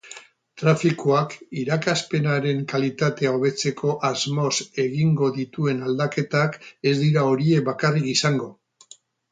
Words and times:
Trafikoak 0.59 1.35
irakaspenaren 1.63 2.63
kalitatea 2.73 3.35
hobetzeko 3.35 3.93
asmoz 4.11 4.51
egingo 4.87 5.33
dituen 5.39 5.85
aldaketak 5.91 6.61
ez 6.93 6.97
dira 7.05 7.29
horiek 7.35 7.67
bakarrik 7.71 8.11
izango. 8.19 8.53